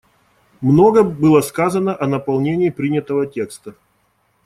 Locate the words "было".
1.03-1.41